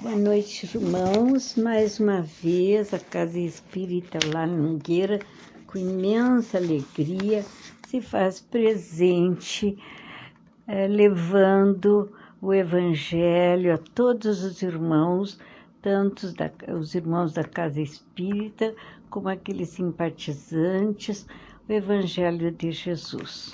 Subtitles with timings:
[0.00, 1.54] Boa noite, irmãos.
[1.54, 5.18] Mais uma vez, a Casa Espírita lá em Nogueira,
[5.66, 7.44] com imensa alegria,
[7.86, 9.76] se faz presente,
[10.66, 12.10] eh, levando
[12.40, 15.38] o Evangelho a todos os irmãos,
[15.82, 18.74] tanto da, os irmãos da Casa Espírita,
[19.10, 21.26] como aqueles simpatizantes,
[21.68, 23.52] o Evangelho de Jesus.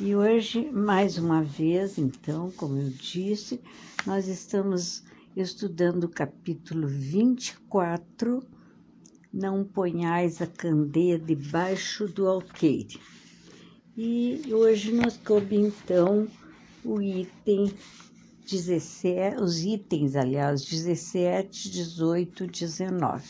[0.00, 3.60] E hoje, mais uma vez, então, como eu disse,
[4.04, 5.04] nós estamos
[5.36, 8.42] estudando o capítulo 24,
[9.32, 13.00] Não ponhais a candeia debaixo do alqueire.
[13.96, 16.26] E hoje nós coube, então,
[16.84, 17.72] o item
[18.50, 23.24] 17, os itens, aliás, 17, 18, 19.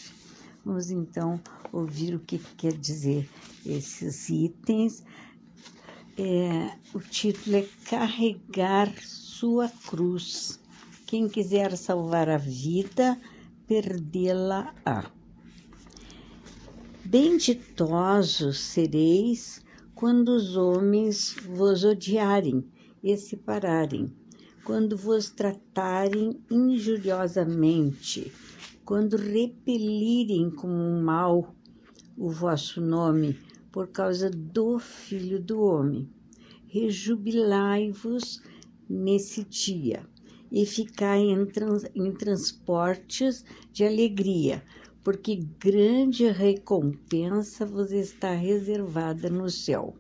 [0.65, 1.39] Vamos, então,
[1.71, 3.29] ouvir o que quer dizer
[3.67, 5.05] esses itens
[6.17, 10.61] é, o título é Carregar Sua Cruz.
[11.07, 13.19] Quem quiser salvar a vida,
[13.67, 15.11] perdê-la-á.
[17.05, 19.63] Benditosos sereis
[19.95, 22.65] quando os homens vos odiarem
[23.03, 24.13] e separarem,
[24.65, 28.33] quando vos tratarem injuriosamente,
[28.85, 31.55] quando repelirem como um mal
[32.17, 33.37] o vosso nome
[33.75, 36.09] por causa do Filho do Homem.
[36.69, 38.41] Rejubilai-vos
[38.89, 40.07] nesse dia
[40.49, 44.63] e ficai em, trans, em transportes de alegria,
[45.03, 49.97] porque grande recompensa vos está reservada no céu.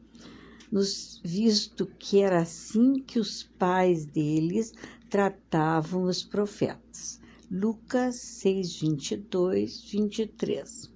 [0.70, 4.72] Nos, visto que era assim que os pais deles
[5.10, 7.20] tratavam os profetas.
[7.50, 10.93] Lucas 6, 22, 23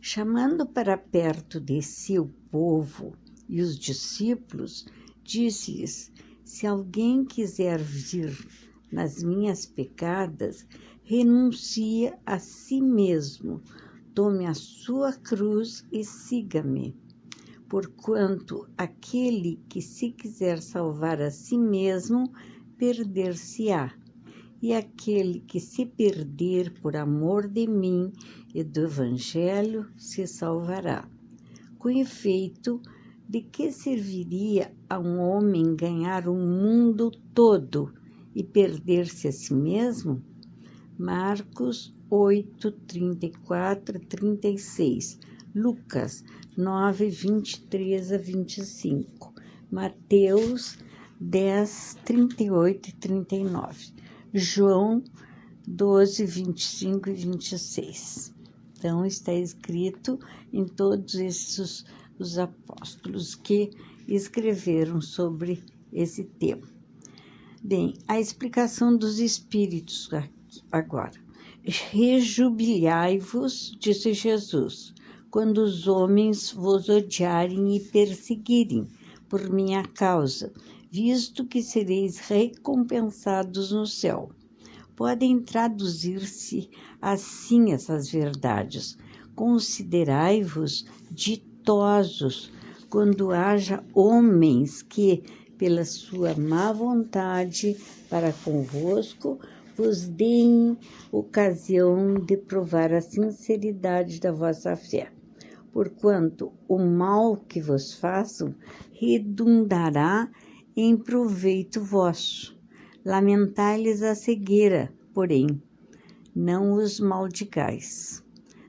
[0.00, 3.16] chamando para perto de si o povo
[3.48, 4.86] e os discípulos,
[5.24, 6.12] disse-lhes:
[6.44, 8.32] Se alguém quiser vir
[8.92, 10.66] nas minhas pecadas,
[11.02, 13.60] renuncie a si mesmo,
[14.14, 16.96] tome a sua cruz e siga-me.
[17.68, 22.32] Porquanto aquele que se quiser salvar a si mesmo,
[22.78, 23.92] perder-se-á
[24.60, 28.12] e aquele que se perder por amor de mim
[28.54, 31.08] e do Evangelho se salvará.
[31.78, 32.80] Com efeito,
[33.28, 37.92] de que serviria a um homem ganhar o mundo todo
[38.34, 40.22] e perder-se a si mesmo?
[40.98, 45.20] Marcos 8, 34, 36,
[45.54, 46.24] Lucas
[46.56, 49.34] 9, 23 a 25,
[49.70, 50.78] Mateus
[51.20, 53.92] 10, 38 e 39.
[54.34, 55.02] João
[55.66, 58.34] 12, 25 e 26.
[58.76, 60.18] Então, está escrito
[60.52, 61.86] em todos esses
[62.18, 63.70] os apóstolos que
[64.06, 66.68] escreveram sobre esse tema.
[67.62, 70.10] Bem, a explicação dos espíritos
[70.70, 71.18] agora.
[71.64, 74.92] Rejubilhai-vos, disse Jesus,
[75.30, 78.86] quando os homens vos odiarem e perseguirem
[79.26, 80.52] por minha causa
[80.90, 84.30] visto que sereis recompensados no céu.
[84.96, 88.96] Podem traduzir-se assim essas verdades.
[89.34, 92.52] Considerai-vos ditosos
[92.90, 95.22] quando haja homens que,
[95.56, 97.76] pela sua má vontade
[98.08, 99.38] para convosco,
[99.76, 100.76] vos deem
[101.12, 105.12] ocasião de provar a sinceridade da vossa fé.
[105.72, 108.54] Porquanto o mal que vos façam
[108.92, 110.28] redundará
[110.80, 112.56] em proveito vosso.
[113.04, 115.60] Lamentai-lhes a cegueira, porém,
[116.32, 118.22] não os maldigais.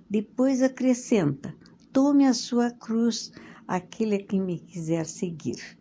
[0.09, 1.53] Depois acrescenta:
[1.93, 3.31] tome a sua cruz
[3.67, 5.77] aquele a quem me quiser seguir.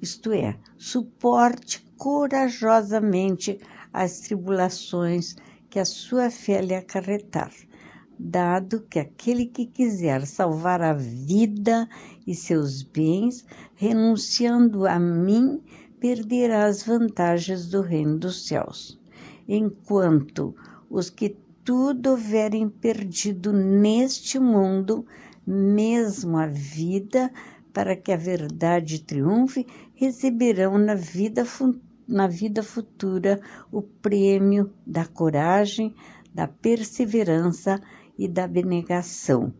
[0.00, 3.58] Isto é, suporte corajosamente
[3.92, 5.34] as tribulações
[5.68, 7.52] que a sua fé lhe acarretar,
[8.24, 11.88] dado que aquele que quiser salvar a vida
[12.24, 13.44] e seus bens,
[13.74, 15.60] renunciando a mim,
[15.98, 19.00] perderá as vantagens do reino dos céus.
[19.48, 20.54] Enquanto
[20.88, 25.04] os que tudo houverem perdido neste mundo,
[25.44, 27.30] mesmo a vida,
[27.72, 31.44] para que a verdade triunfe, receberão na vida,
[32.06, 33.40] na vida futura
[33.70, 35.92] o prêmio da coragem,
[36.32, 37.80] da perseverança
[38.18, 39.52] e da abnegação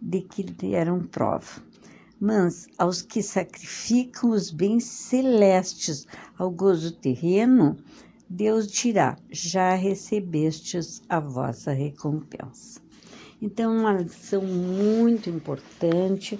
[0.00, 1.62] de que deram prova
[2.20, 6.06] mas aos que sacrificam os bens celestes
[6.38, 7.78] ao gozo terreno,
[8.28, 12.80] Deus dirá: já recebestes a vossa recompensa.
[13.40, 16.38] Então, uma lição muito importante,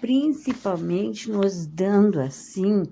[0.00, 2.84] principalmente nos dando assim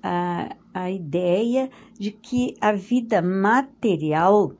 [0.00, 1.68] a, a ideia
[1.98, 4.52] de que a vida material,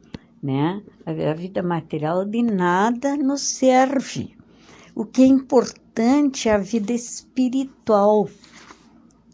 [0.44, 4.36] né, a, vida material de nada nos serve.
[4.94, 8.28] O que é importante é a vida espiritual.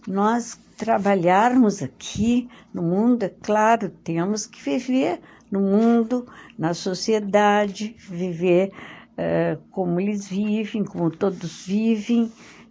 [0.07, 5.21] Nós trabalharmos aqui no mundo, é claro, temos que viver
[5.51, 12.31] no mundo, na sociedade, viver uh, como eles vivem, como todos vivem,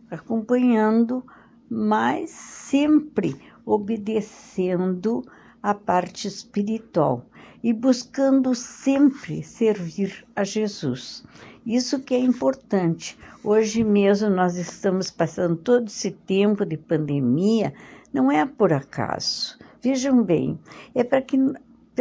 [0.10, 1.26] acompanhando,
[1.70, 3.36] mas sempre
[3.66, 5.26] obedecendo
[5.62, 7.26] a parte espiritual
[7.64, 11.24] e buscando sempre servir a Jesus.
[11.66, 13.18] Isso que é importante.
[13.44, 17.74] Hoje mesmo nós estamos passando todo esse tempo de pandemia,
[18.14, 19.58] não é por acaso.
[19.82, 20.60] Vejam bem,
[20.96, 21.38] é para que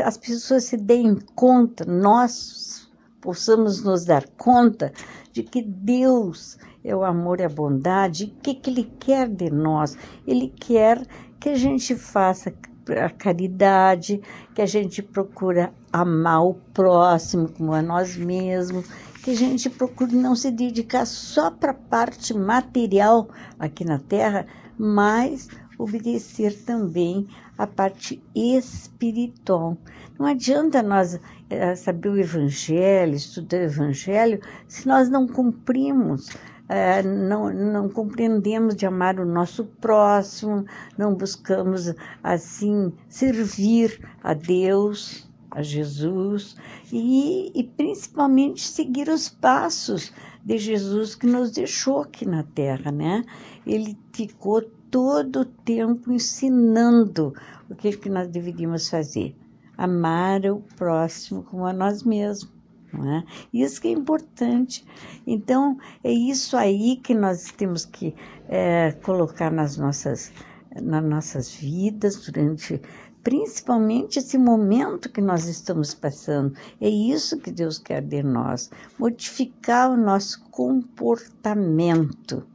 [0.03, 2.89] as pessoas se deem conta, nós
[3.21, 4.93] possamos nos dar conta
[5.33, 9.51] de que Deus é o amor e a bondade, o que, que Ele quer de
[9.51, 9.97] nós?
[10.27, 11.05] Ele quer
[11.39, 12.51] que a gente faça
[12.93, 14.21] a caridade,
[14.55, 18.87] que a gente procura amar o próximo como a nós mesmos,
[19.23, 24.47] que a gente procure não se dedicar só para a parte material aqui na Terra,
[24.79, 25.49] mas
[25.79, 27.27] obedecer também
[27.57, 29.77] a parte espiritual.
[30.19, 31.21] Não adianta nós
[31.51, 36.31] é, saber o Evangelho, estudar o Evangelho, se nós não cumprimos,
[36.69, 40.67] é, não, não compreendemos de amar o nosso próximo,
[40.97, 46.57] não buscamos, assim, servir a Deus, a Jesus
[46.93, 50.13] e, e principalmente seguir os passos
[50.45, 53.25] de Jesus que nos deixou aqui na Terra, né?
[53.67, 57.35] Ele ficou todo o tempo ensinando
[57.69, 59.35] o que, que nós deveríamos fazer.
[59.77, 62.58] Amar o próximo como a nós mesmos.
[62.95, 63.23] É?
[63.53, 64.85] Isso que é importante.
[65.27, 68.15] Então, é isso aí que nós temos que
[68.49, 70.33] é, colocar nas nossas,
[70.81, 72.81] nas nossas vidas durante
[73.23, 76.57] principalmente esse momento que nós estamos passando.
[76.81, 82.47] É isso que Deus quer de nós, modificar o nosso comportamento.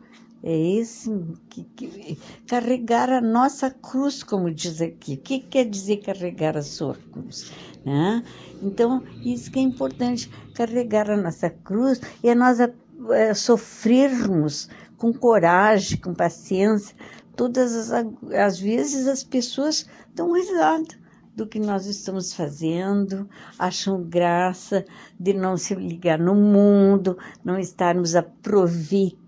[0.45, 1.09] É esse
[1.49, 5.13] que, que, carregar a nossa cruz, como diz aqui.
[5.13, 7.49] O que quer dizer carregar a sua cruz?
[7.85, 8.21] Né?
[8.61, 14.67] Então, isso que é importante, carregar a nossa cruz e nós é, sofrermos
[14.97, 16.93] com coragem, com paciência,
[17.37, 21.01] todas as, as vezes as pessoas dão risada
[21.33, 24.83] do que nós estamos fazendo, acham graça
[25.17, 29.22] de não se ligar no mundo, não estarmos aproveitando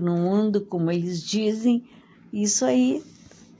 [0.00, 1.84] no mundo, como eles dizem.
[2.32, 3.02] Isso aí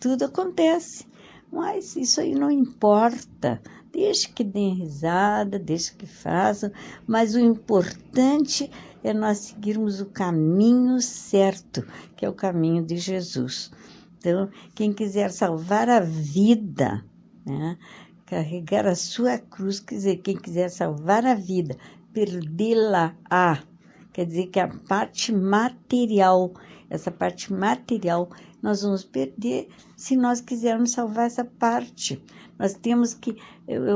[0.01, 1.07] tudo acontece,
[1.53, 3.61] mas isso aí não importa.
[3.93, 6.71] Deixe que deem risada, deixe que façam,
[7.07, 8.71] mas o importante
[9.05, 11.87] é nós seguirmos o caminho certo,
[12.17, 13.71] que é o caminho de Jesus.
[14.19, 17.05] Então, quem quiser salvar a vida,
[17.45, 17.77] né,
[18.25, 21.77] carregar a sua cruz, quer dizer, quem quiser salvar a vida,
[22.13, 23.63] perdê-la-á,
[24.13, 26.53] quer dizer que a parte material,
[26.91, 28.31] essa parte material,
[28.63, 32.23] nós vamos perder se nós quisermos salvar essa parte.
[32.59, 33.37] Nós temos que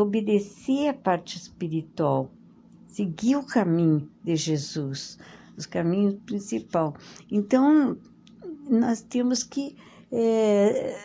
[0.00, 2.30] obedecer a parte espiritual,
[2.88, 5.18] seguir o caminho de Jesus,
[5.56, 6.94] os caminhos principal.
[7.30, 7.96] Então,
[8.68, 9.76] nós temos que,
[10.10, 10.98] é,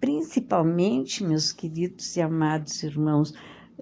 [0.00, 3.34] principalmente, meus queridos e amados irmãos,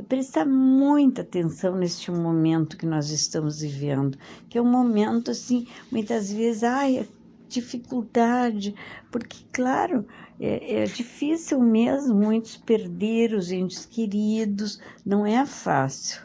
[0.09, 6.33] prestar muita atenção neste momento que nós estamos vivendo, que é um momento assim, muitas
[6.33, 7.09] vezes, ai,
[7.49, 8.75] dificuldade,
[9.11, 10.05] porque, claro,
[10.41, 16.23] é, é, difícil mesmo muitos perder os entes queridos, não é fácil.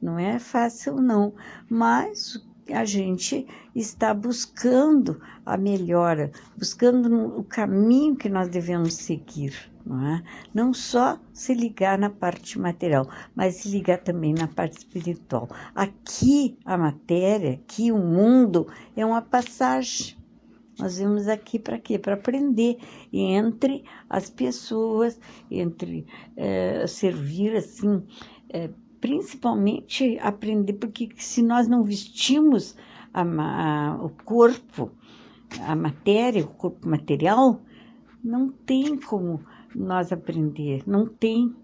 [0.00, 1.34] Não é fácil, não,
[1.68, 2.40] mas
[2.72, 9.52] a gente está buscando a melhora, buscando o caminho que nós devemos seguir,
[9.88, 10.22] não é?
[10.52, 15.48] Não só se ligar na parte material, mas se ligar também na parte espiritual.
[15.74, 20.16] Aqui a matéria, aqui o mundo é uma passagem.
[20.78, 21.98] Nós vimos aqui para quê?
[21.98, 22.78] Para aprender
[23.12, 25.18] entre as pessoas,
[25.50, 28.04] entre é, servir assim.
[28.50, 32.76] É, principalmente aprender, porque se nós não vestimos
[33.12, 34.90] a, a, o corpo,
[35.60, 37.60] a matéria, o corpo material,
[38.22, 39.40] não tem como
[39.74, 41.54] nós aprender, não tem,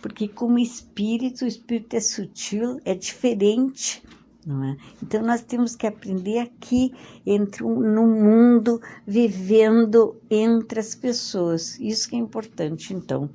[0.00, 4.02] porque como espírito, o espírito é sutil, é diferente,
[4.46, 4.76] é?
[5.02, 6.92] Então nós temos que aprender aqui
[7.24, 11.80] entre no mundo, vivendo entre as pessoas.
[11.80, 13.30] Isso que é importante, então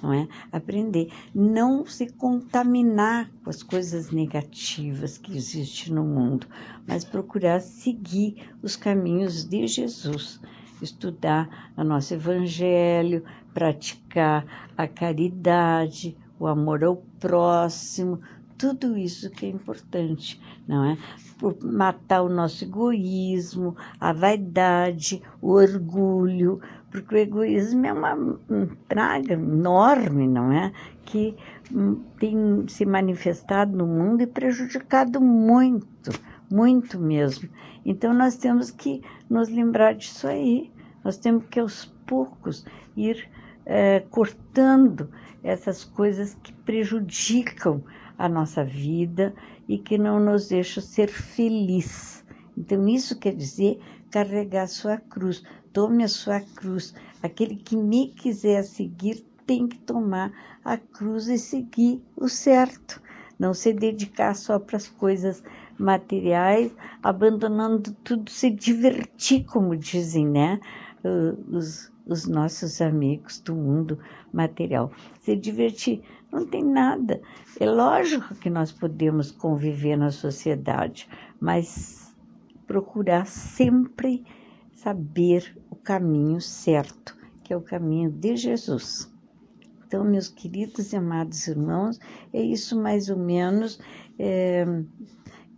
[0.00, 0.28] não é?
[0.52, 6.46] Aprender, não se contaminar com as coisas negativas que existem no mundo,
[6.86, 10.40] mas procurar seguir os caminhos de Jesus.
[10.80, 13.22] estudar o nosso Evangelho,
[13.52, 14.44] praticar
[14.76, 18.20] a caridade, o amor ao próximo,
[18.62, 20.96] tudo isso que é importante, não é?
[21.36, 28.38] Por matar o nosso egoísmo, a vaidade, o orgulho, porque o egoísmo é uma
[28.86, 30.72] praga enorme, não é?
[31.04, 31.34] Que
[31.72, 36.12] hum, tem se manifestado no mundo e prejudicado muito,
[36.48, 37.48] muito mesmo.
[37.84, 40.70] Então nós temos que nos lembrar disso aí.
[41.02, 42.64] Nós temos que aos poucos
[42.96, 43.28] ir
[43.64, 45.10] é, cortando
[45.42, 47.82] essas coisas que prejudicam
[48.18, 49.34] a nossa vida
[49.68, 52.24] e que não nos deixam ser feliz.
[52.56, 55.42] Então, isso quer dizer carregar a sua cruz.
[55.72, 56.94] Tome a sua cruz.
[57.22, 60.32] Aquele que me quiser seguir tem que tomar
[60.64, 63.02] a cruz e seguir o certo.
[63.38, 65.42] Não se dedicar só para as coisas
[65.78, 66.70] materiais,
[67.02, 70.60] abandonando tudo, se divertir, como dizem, né?
[71.48, 73.98] Os, os nossos amigos do mundo
[74.32, 74.92] material.
[75.20, 77.20] Se divertir não tem nada.
[77.58, 81.08] É lógico que nós podemos conviver na sociedade,
[81.40, 82.14] mas
[82.66, 84.24] procurar sempre
[84.74, 89.12] saber o caminho certo, que é o caminho de Jesus.
[89.86, 92.00] Então, meus queridos e amados irmãos,
[92.32, 93.78] é isso mais ou menos
[94.18, 94.64] é,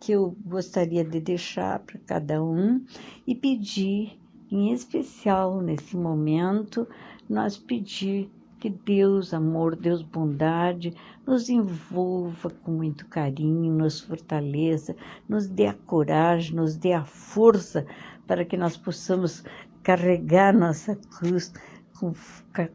[0.01, 2.85] que eu gostaria de deixar para cada um
[3.25, 4.19] e pedir,
[4.51, 6.87] em especial nesse momento,
[7.29, 8.31] nós pedir
[8.65, 10.95] que Deus, amor, Deus, bondade,
[11.27, 14.97] nos envolva com muito carinho, nos fortaleça,
[15.29, 17.87] nos dê a coragem, nos dê a força
[18.27, 19.45] para que nós possamos
[19.83, 21.53] carregar nossa cruz
[21.99, 22.15] com,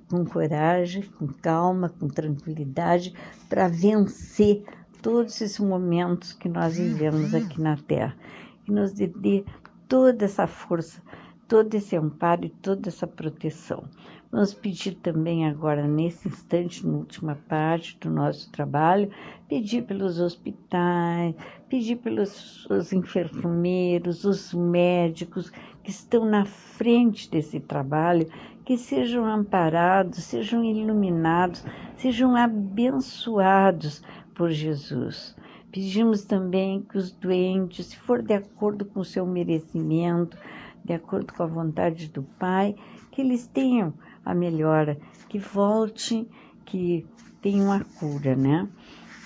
[0.07, 3.13] com coragem, com calma, com tranquilidade,
[3.49, 4.63] para vencer
[5.01, 8.15] todos esses momentos que nós vivemos aqui na Terra.
[8.67, 9.43] E nos dê
[9.87, 11.01] toda essa força,
[11.49, 13.83] todo esse amparo e toda essa proteção.
[14.31, 19.09] Vamos pedir também agora, nesse instante, na última parte do nosso trabalho,
[19.47, 21.33] pedir pelos hospitais,
[21.67, 25.49] pedir pelos os enfermeiros, os médicos
[25.83, 28.27] que estão na frente desse trabalho,
[28.63, 31.65] que sejam amparados, sejam iluminados,
[31.97, 34.03] sejam abençoados
[34.35, 35.35] por Jesus.
[35.71, 40.37] Pedimos também que os doentes, se for de acordo com o seu merecimento,
[40.89, 42.75] de acordo com a vontade do Pai,
[43.11, 43.93] que eles tenham
[44.25, 44.97] a melhora,
[45.29, 46.27] que volte,
[46.65, 47.05] que
[47.39, 48.67] tenham a cura, né?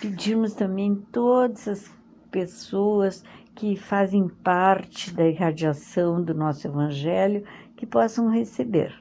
[0.01, 1.91] Pedimos também todas as
[2.29, 3.23] pessoas
[3.55, 7.45] que fazem parte da irradiação do nosso Evangelho
[7.77, 8.93] que possam receber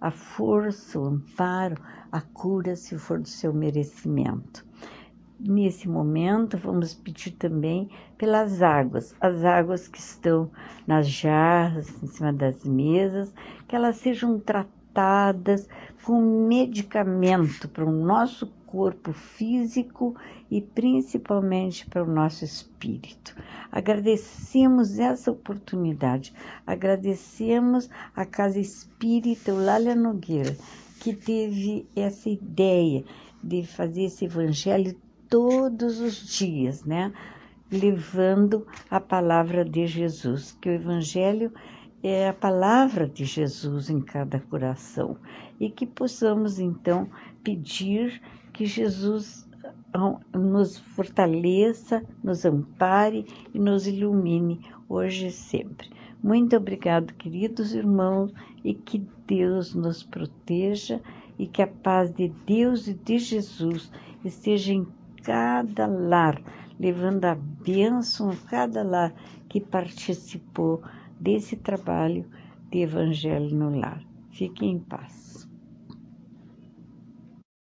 [0.00, 1.74] a força, o amparo,
[2.12, 4.64] a cura, se for do seu merecimento.
[5.38, 10.50] Nesse momento, vamos pedir também pelas águas, as águas que estão
[10.86, 13.34] nas jarras, em cima das mesas,
[13.68, 15.68] que elas sejam tratadas
[16.02, 20.16] com medicamento para o nosso corpo físico
[20.50, 23.36] e principalmente para o nosso espírito.
[23.70, 26.32] Agradecemos essa oportunidade,
[26.66, 30.56] agradecemos a Casa Espírita Lália Nogueira,
[30.98, 33.04] que teve essa ideia
[33.44, 34.96] de fazer esse evangelho
[35.28, 37.12] todos os dias, né?
[37.70, 41.52] Levando a palavra de Jesus, que o evangelho
[42.02, 45.16] é a palavra de Jesus em cada coração
[45.58, 47.08] e que possamos então
[47.42, 49.48] pedir que Jesus
[49.92, 55.90] ah, nos fortaleça, nos ampare e nos ilumine hoje e sempre.
[56.22, 58.32] Muito obrigado, queridos irmãos,
[58.64, 61.00] e que Deus nos proteja
[61.38, 63.90] e que a paz de Deus e de Jesus
[64.24, 64.86] esteja em
[65.26, 66.40] cada lar,
[66.78, 69.12] levando a bênção a cada lar
[69.48, 70.80] que participou
[71.18, 72.24] desse trabalho
[72.70, 74.00] de Evangelho no Lar.
[74.30, 75.25] Fiquem em paz.